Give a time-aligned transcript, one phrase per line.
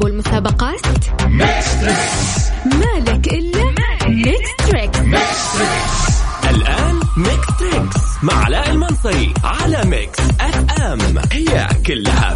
[0.00, 0.80] الألعاب والمسابقات
[2.64, 3.64] مالك إلا
[4.06, 4.98] Mix Trix
[6.50, 10.98] الآن Mix Trix مع علاء المنصري على Mix FM
[11.32, 12.29] هي كلها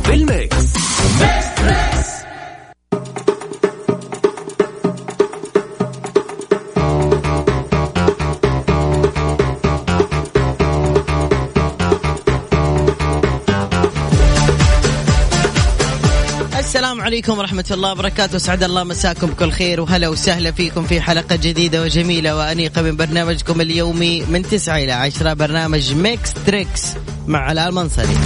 [17.15, 18.39] عليكم ورحمة الله وبركاته.
[18.39, 23.61] سعد الله مساكم بكل خير وهلا وسهلا فيكم في حلقة جديدة وجميلة وأنيقة من برنامجكم
[23.61, 26.83] اليومي من تسعة إلى عشرة برنامج ميكس تريكس
[27.27, 28.17] مع علاء المنصري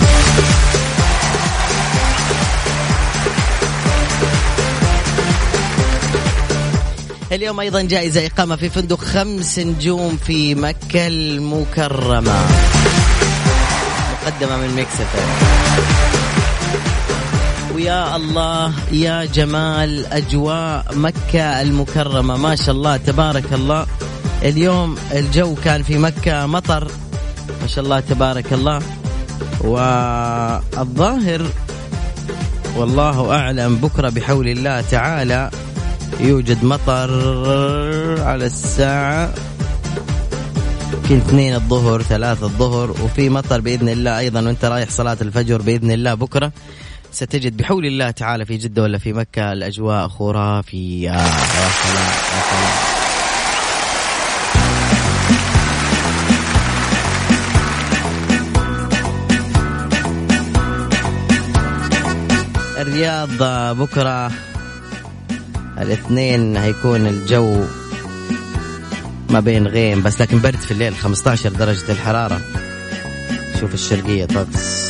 [7.33, 12.47] اليوم أيضا جائزة إقامة في فندق خمس نجوم في مكة المكرمة.
[14.23, 14.95] مقدمة من ميكس
[17.79, 22.37] ويا الله يا جمال أجواء مكة المكرمة.
[22.37, 23.87] ما شاء الله تبارك الله.
[24.43, 26.91] اليوم الجو كان في مكة مطر.
[27.63, 28.83] ما شاء الله تبارك الله.
[29.61, 31.43] والظاهر
[32.77, 35.51] والله أعلم بكرة بحول الله تعالى
[36.21, 37.11] يوجد مطر
[38.23, 39.35] على الساعة
[40.95, 42.91] يمكن اثنين الظهر ثلاثة الظهر.
[42.91, 46.53] وفي مطر بإذن الله أيضا وأنت رايح صلاة الفجر بإذن الله بكرة.
[47.13, 51.11] ستجد بحول الله تعالى في جدة ولا في مكة الأجواء خرافية.
[51.11, 52.99] يا سلام يا سلام.
[62.79, 63.29] الرياض
[63.79, 64.33] بكرة
[65.79, 67.65] الاثنين هيكون الجو
[69.31, 72.41] ما بين غيم بس لكن برد في الليل 15 درجة الحرارة.
[73.61, 74.89] شوف الشرقية طقس.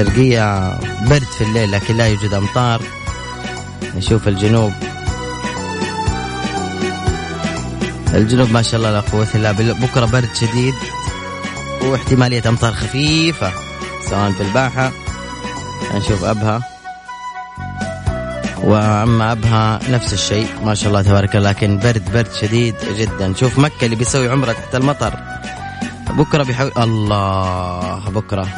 [0.00, 0.78] الشرقية
[1.08, 2.82] برد في الليل لكن لا يوجد أمطار.
[3.96, 4.72] نشوف الجنوب.
[8.14, 9.74] الجنوب ما شاء الله لا قوة إلا بالله.
[9.74, 10.74] بكرة برد شديد
[11.82, 13.52] واحتمالية أمطار خفيفة
[14.10, 14.92] سواء في الباحة.
[15.94, 16.60] نشوف أبها.
[18.62, 23.34] وأما أبها نفس الشيء ما شاء الله تبارك الله لكن برد برد شديد جدا.
[23.34, 25.14] شوف مكة اللي بيسوي عمرة تحت المطر.
[26.10, 28.48] بكرة بيحاول الله بكرة.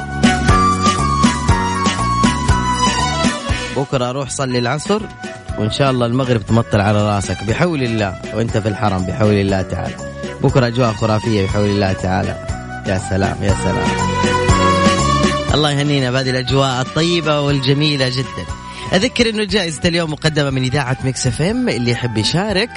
[3.76, 5.02] بكرة أروح صلي العصر
[5.58, 7.44] وإن شاء الله المغرب تمطر على رأسك.
[7.44, 9.94] بحول الله وأنت في الحرم بحول الله تعالى.
[10.42, 12.46] بكرة أجواء خرافية بحول الله تعالى.
[12.86, 13.88] يا سلام يا سلام.
[15.54, 18.44] الله يهنينا بهذه الأجواء الطيبة والجميلة جدا.
[18.92, 22.70] أذكر إنه جائزة اليوم مقدمة من إذاعة Mix FM اللي يحب يشارك.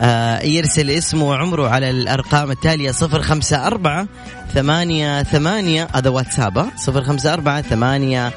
[0.00, 4.06] آه يرسل اسمه وعمره على الأرقام التالية صفر خمسة أربعة
[4.54, 8.32] ثمانية ثمانية هذا واتساب صفر خمسة أربعة ثمانية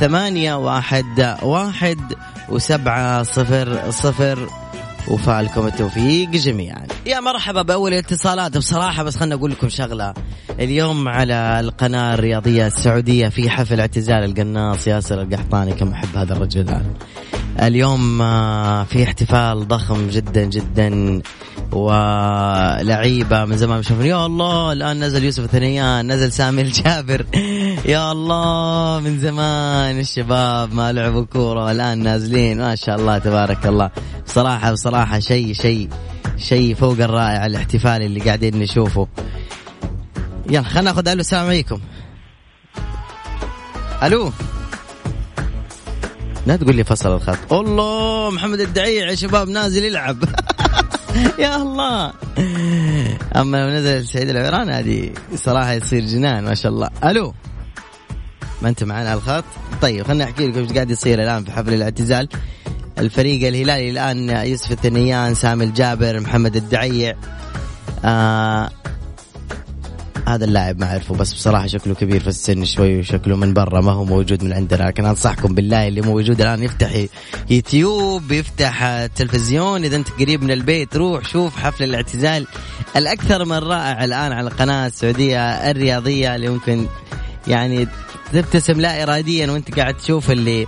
[0.00, 1.98] ثمانية واحد واحد
[2.48, 4.48] وسبعة صفر صفر.
[5.08, 6.86] وفالكم التوفيق جميعا.
[7.06, 10.14] يا مرحبا بأول الاتصالات بصراحة بس خلنا أقول لكم شغلة.
[10.60, 16.60] اليوم على القناة الرياضية السعودية في حفل اعتزال القناص ياسر القحطاني كم أحب هذا الرجل
[16.60, 16.94] الآن.
[17.62, 21.22] اليوم آه، في احتفال ضخم جدا جدا.
[21.72, 27.26] ولعيبة من زمان شوفوا يا الله الآن نزل يوسف الثنيان نزل سامي الجابر.
[27.94, 32.58] يا الله من زمان الشباب ما لعبوا كورة والآن نازلين.
[32.58, 33.90] ما شاء الله تبارك الله.
[34.26, 35.88] بصراحة بصراحة شيء شيء
[36.36, 39.08] شيء فوق الرائع الاحتفال اللي قاعدين نشوفه.
[40.50, 41.80] يلا خلينا ناخذ ألو السلام عليكم.
[44.02, 44.32] ألو.
[46.46, 47.52] لا تقول لي فصل الخط.
[47.52, 50.16] الله محمد الدعيع يا شباب نازل يلعب.
[51.38, 52.12] يا الله.
[53.36, 56.88] أما لو نزل سعيد العمران هذه صراحة يصير جنان ما شاء الله.
[57.04, 57.34] ألو.
[58.62, 59.44] ما أنت معنا على الخط؟
[59.82, 62.28] طيب خليني أحكي لكم إيش قاعد يصير الآن في حفل الاعتزال.
[62.98, 67.14] الفريق الهلالي الآن يوسف الثنيان سامي الجابر محمد الدعيع.
[68.04, 68.70] آه
[70.28, 73.92] هذا اللاعب ما أعرفه بس بصراحة شكله كبير في السن شوي وشكله من برا ما
[73.92, 77.04] هو موجود من عندنا لكن أنصحكم بالله اللي موجود الآن يفتح
[77.50, 82.46] يوتيوب يفتح تلفزيون إذا أنت قريب من البيت روح شوف حفل الاعتزال
[82.96, 86.86] الأكثر من رائع الآن على القناة السعودية الرياضية اللي ممكن
[87.46, 87.88] يعني
[88.32, 90.66] تبتسم لا اراديا وأنت قاعد تشوف اللي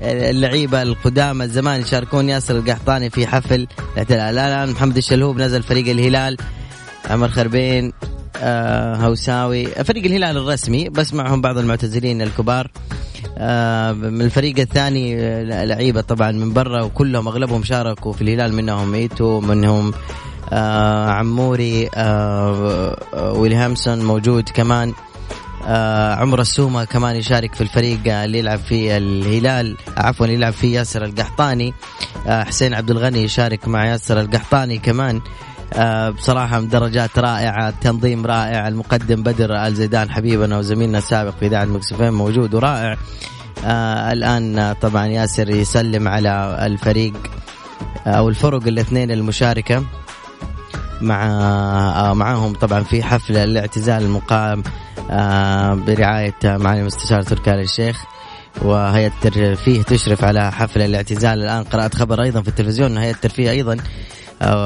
[0.00, 3.66] اللعيبة القدامى الزمان يشاركون ياسر القحطاني في حفل
[4.10, 6.36] الآن محمد الشلهوب نزل فريق الهلال
[7.10, 7.92] عمر خربين
[8.96, 9.66] هوساوي.
[9.66, 12.70] فريق الهلال الرسمي بس معهم بعض المعتزلين الكبار.
[13.38, 18.94] آه من الفريق الثاني آه، لعيبة طبعا من برا وكلهم أغلبهم شاركوا في الهلال منهم
[18.94, 19.92] إيتو منهم
[20.52, 24.92] آه عموري آه ويلي هامسون موجود كمان.
[25.66, 31.04] آه عمر السومة كمان يشارك في الفريق اللي يلعب في الهلال عفوا يلعب فيه ياسر
[31.04, 31.74] القحطاني.
[32.26, 35.16] آه حسين عبد الغني يشارك مع ياسر القحطاني كمان.
[35.16, 35.55] آه
[36.16, 42.12] بصراحة درجات رائعة تنظيم رائع المقدم بدر آل زيدان حبيبنا وزميلنا السابق في إذاعة مكسفين
[42.12, 42.96] موجود ورائع.
[43.64, 47.14] آه الآن طبعا ياسر يسلم على الفريق
[48.06, 49.84] أو الفرق الاثنين المشاركة
[51.00, 54.62] مع آه معاهم طبعا في حفل الاعتزال المقام
[55.10, 58.04] آه برعاية معالي المستشار تركي الشيخ.
[58.62, 61.42] وهيئة الترفيه تشرف على حفل الاعتزال.
[61.42, 63.76] الآن قرأت خبر أيضا في التلفزيون هيئة الترفيه أيضا.
[64.42, 64.58] أو,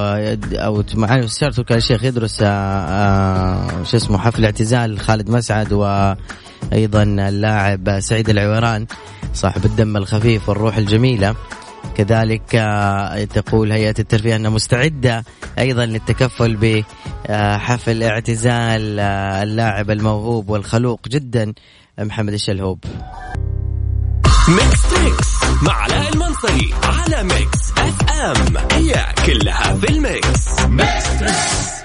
[0.52, 7.02] أو معالي المستشار تركي الشيخ يدرس آه آه شو اسمه حفل اعتزال خالد مسعد وأيضا
[7.02, 8.86] اللاعب سعيد العويران
[9.34, 11.34] صاحب الدم الخفيف والروح الجميلة.
[11.96, 15.24] كذلك آه، تقول هيئة الترفيه أنها مستعدة
[15.58, 16.82] أيضا للتكفل
[17.28, 21.52] بحفل اعتزال اللاعب الموهوب والخلوق جدا
[21.98, 22.84] محمد الشلهوب.
[24.48, 25.29] Mix Trix
[25.62, 28.56] مع علاء المنصري على Mix FM.
[28.72, 30.60] هي كلها في ال mix.
[30.68, 31.04] Mix.
[31.20, 31.79] Trix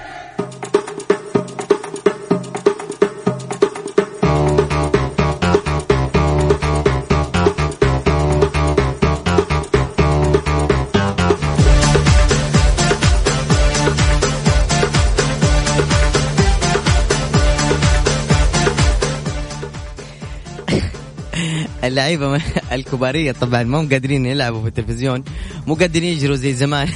[21.87, 22.41] اللعيبة
[22.71, 25.23] الكبارية طبعا هم قادرين يلعبوا في التلفزيون.
[25.67, 26.87] مو قادرين يجروا زي زمان.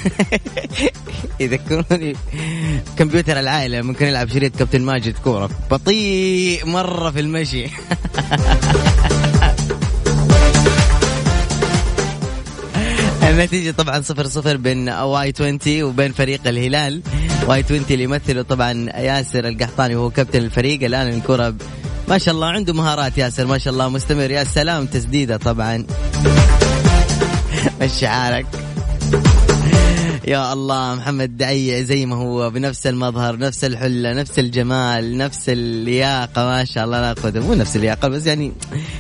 [1.40, 2.16] يذكروني
[2.98, 5.50] كمبيوتر العائلة ممكن يلعب شريط كابتن ماجد كورة.
[5.72, 7.66] بطيء مرة في المشي.
[13.30, 17.02] النتيجة طبعا صفر صفر بين Y20 وبين فريق الهلال.
[17.48, 20.84] Y20 اللي يمثله طبعا ياسر القحطاني وهو كابتن الفريق.
[20.84, 21.56] الآن الكرة
[22.10, 24.32] ما شاء الله عنده مهارات ياسر ما شاء الله مستمر.
[24.32, 25.86] يا سلام تسديده طبعا.
[27.82, 28.46] مشي حالك
[30.28, 36.46] يا الله محمد دعية زي ما هو بنفس المظهر نفس الحلة نفس الجمال نفس اللياقة
[36.46, 38.52] ما شاء الله لا قوة مو نفس اللياقة بس يعني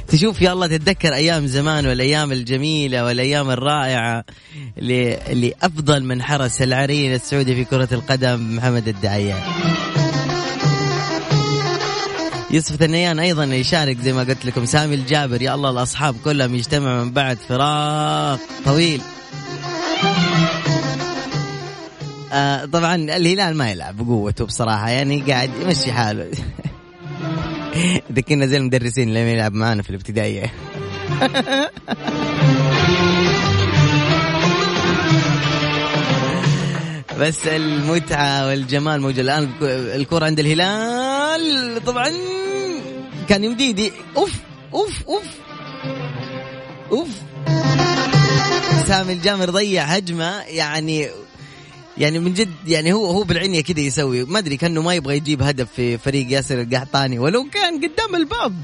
[0.07, 4.23] تشوف يا الله تتذكر أيام زمان والأيام الجميلة والأيام الرائعة
[5.31, 9.35] لأفضل من حرس العرين السعودي في كرة القدم محمد الدعية
[12.51, 14.65] يوسف ثنيان أيضا يشارك زي ما قلت لكم.
[14.65, 19.01] سامي الجابر يا الله الأصحاب كلهم يجتمعوا من بعد فراغ طويل.
[22.33, 26.31] آه طبعا الهلال ما يلعب بقوته بصراحة يعني قاعد يمشي حاله.
[28.11, 30.53] إذا كنا زي المدرسين اللي يلعب معانا في الابتدائية.
[37.19, 39.19] بس المتعة والجمال موجود.
[39.19, 41.08] الآن الكرة عند الهلال.
[41.85, 42.11] طبعا.
[43.29, 44.33] كان يمديدي أوف
[44.73, 45.25] أوف أوف.
[46.91, 47.09] أوف.
[48.87, 51.07] سامي الجامر ضيع هجمة يعني
[51.97, 54.25] يعني من جد يعني هو هو بالعنية كذا يسوي.
[54.25, 58.55] ما أدري كأنه ما يبغى يجيب هدف في فريق ياسر القحطاني ولو كان قدام الباب.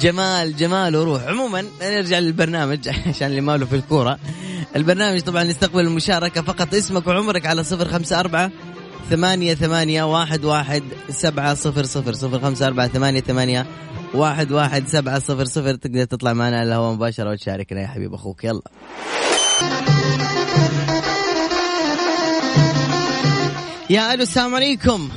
[0.00, 1.22] جمال جمال وروح.
[1.22, 4.18] عموما نرجع للبرنامج عشان اللي ماله في الكورة.
[4.76, 6.74] البرنامج طبعا يستقبل المشاركة فقط.
[6.74, 8.50] اسمك وعمرك على صفر خمسة أربعة
[9.10, 13.66] ثمانية ثمانية واحد واحد سبعة صفر صفر صفر خمسة أربعة ثمانية ثمانية
[14.14, 15.74] واحد واحد سبعة صفر صفر.
[15.74, 18.44] تقدر تطلع معنا على الهواء مباشرة وتشاركنا يا حبيب أخوك.
[18.44, 18.62] يلا.
[23.90, 25.08] يا ألو السلام عليكم.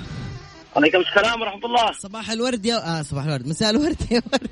[0.76, 1.92] عليكم السلام ورحمة الله.
[1.92, 3.48] صباح الورد يا آه صباح الورد.
[3.48, 4.50] مساء الورد يا ورد.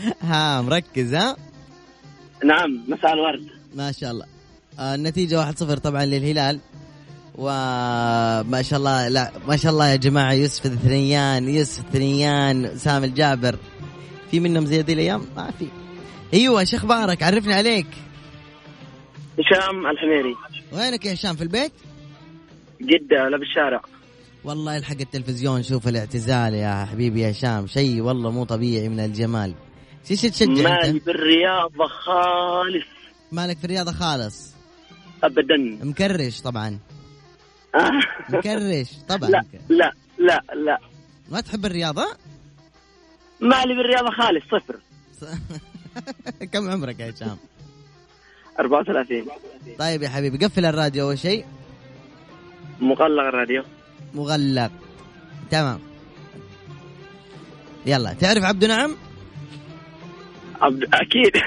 [0.22, 1.36] ها مركز ها؟
[2.44, 3.46] نعم مساء الورد.
[3.74, 4.26] ما شاء الله.
[4.78, 6.60] آه النتيجة واحد صفر طبعا للهلال.
[7.38, 13.58] وما شاء الله لا ما شاء الله يا جماعة يوسف الثنيان يوسف الثنيان سامي الجابر.
[14.30, 15.66] في منهم زي هذه الأيام؟ ما في.
[16.34, 17.86] أيوة شو أخبارك عرفني عليك.
[19.38, 20.34] هشام الحميري.
[20.72, 21.72] وينك يا هشام في البيت؟
[22.80, 23.82] جدة ولا بالشارع
[24.44, 27.66] والله الحق التلفزيون شوف الاعتزال يا حبيبي يا هشام.
[27.66, 29.54] شيء والله مو طبيعي من الجمال.
[30.10, 32.86] إيش تشجع مالي؟ بالرياضة خالص.
[33.32, 34.50] مالك في الرياضة خالص؟
[35.24, 35.56] أبدا.
[35.82, 36.78] مكرش طبعا.
[37.74, 37.90] آه.
[38.28, 40.78] مكرش طبعا لا لا لا لا.
[41.30, 42.06] ما تحب الرياضة؟
[43.40, 44.76] مالي بالرياضة خالص صفر.
[46.52, 47.36] كم عمرك يا هشام؟
[48.60, 49.26] 34
[49.78, 51.44] طيب يا حبيبي قفل الراديو أول شيء.
[52.80, 53.62] مغلق الراديو.
[54.14, 54.70] مغلق.
[55.50, 55.80] تمام.
[57.86, 58.96] يلا تعرف عبده نعم؟
[60.60, 60.84] عبد...
[60.94, 61.32] أكيد.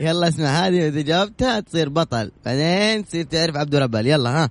[0.00, 2.30] يلا اسمع هذه إذا جاوبتها تصير بطل.
[2.44, 4.50] بعدين تصير تعرف عبد ربال يلا ها.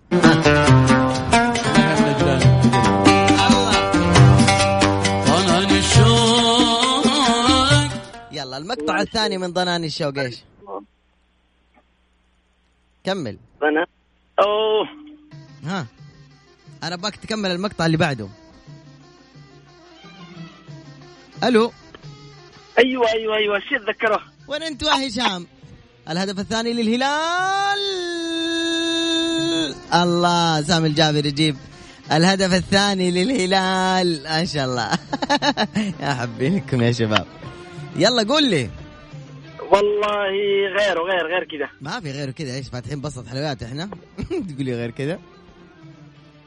[8.31, 10.43] يلا المقطع الثاني من ضنان الشوق إيش؟
[13.03, 13.37] كمل.
[13.63, 13.85] أنا
[14.39, 14.87] أوه.
[15.63, 15.87] ها.
[16.83, 18.27] أنا أبغاك تكمل المقطع اللي بعده.
[21.43, 21.71] ألو؟
[22.79, 24.21] أيوه أيوه أيوه شو أتذكره.
[24.47, 25.47] وين أنت يا هشام؟
[26.09, 27.79] الهدف الثاني للهلال.
[29.93, 31.55] الله سامي الجابر يجيب.
[32.11, 34.23] الهدف الثاني للهلال.
[34.23, 34.89] ما شاء الله.
[36.03, 37.25] يا حبيبكم يا شباب.
[37.95, 38.69] يلا قول لي.
[39.71, 40.29] والله
[40.79, 41.69] غيره غير غير كذا.
[41.81, 43.89] ما في غير كذا إيش فاتحين بسط حلويات إحنا؟
[44.49, 45.19] تقول لي غير كذا.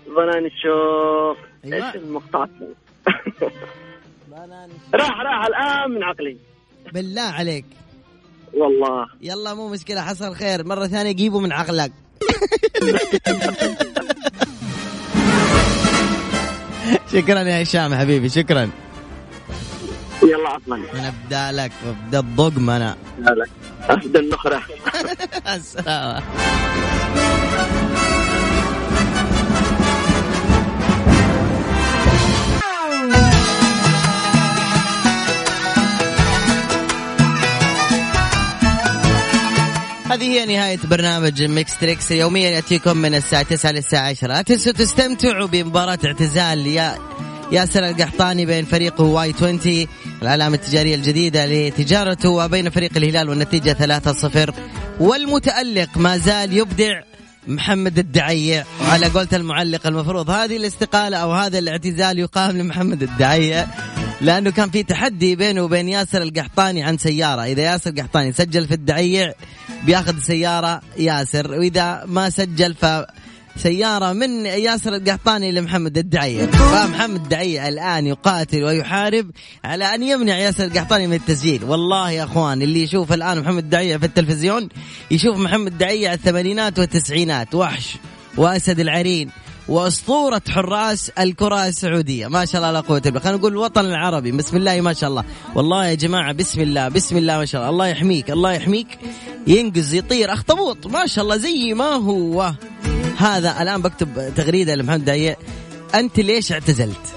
[0.08, 1.86] ضنان الشوق أيوة.
[1.86, 2.46] إيش المقطع؟
[4.94, 6.36] راح راح الآن من عقلي.
[6.92, 7.64] بالله عليك.
[8.54, 9.06] والله.
[9.20, 10.64] يلا مو مشكلة حصل خير.
[10.64, 11.92] مرة ثانية جيبه من عقلك.
[17.12, 18.70] شكرا يا هشام حبيبي شكرا.
[20.22, 20.76] يلا عطنا.
[20.76, 22.96] نبدا لك وابدا الضقم أنا.
[23.88, 24.62] افدى النخرة.
[25.54, 26.22] السلامة
[40.16, 44.72] هذه هي نهاية برنامج ميكس تريكس يوميا يأتيكم من الساعة 9 للساعة 10 لا تنسوا
[44.72, 46.98] تستمتعوا بمباراة اعتزال يا
[47.52, 49.86] ياسر القحطاني بين فريقه واي 20
[50.22, 54.00] العلامة التجارية الجديدة لتجارته وبين فريق الهلال والنتيجة
[54.48, 54.52] 3-0
[55.00, 57.00] والمتألق ما زال يبدع
[57.46, 60.30] محمد الدعيع على قولة المعلق المفروض.
[60.30, 63.66] هذه الاستقالة أو هذا الاعتزال يقام لمحمد الدعيع.
[64.20, 67.44] لأنه كان في تحدي بينه وبين ياسر القحطاني عن سيارة.
[67.44, 69.32] إذا ياسر القحطاني سجل في الدعيع
[69.84, 72.86] بياخذ سيارة ياسر وإذا ما سجل ف
[73.56, 79.30] سيارة من ياسر القحطاني لمحمد الدعية فمحمد الدعية الآن يقاتل ويحارب
[79.64, 81.64] على أن يمنع ياسر القحطاني من التسجيل.
[81.64, 84.68] والله يا أخوان اللي يشوف الآن محمد الدعية في التلفزيون
[85.10, 87.54] يشوف محمد الدعية الثمانينات والتسعينات.
[87.54, 87.96] وحش
[88.36, 89.30] وأسد العرين.
[89.68, 92.26] وأسطورة حراس الكرة السعودية.
[92.28, 94.32] ما شاء الله لا قوة الا بالله خلينا نقول الوطن العربي.
[94.32, 95.24] بسم الله ما شاء الله.
[95.54, 97.70] والله يا جماعة بسم الله بسم الله ما شاء الله.
[97.70, 98.98] الله يحميك الله يحميك.
[99.46, 100.86] ينقز يطير أخطبوط.
[100.86, 102.52] ما شاء الله زي ما هو.
[103.16, 105.36] هذا الآن بكتب تغريدة لمحمد دايع.
[105.94, 107.15] أنت ليش اعتزلت؟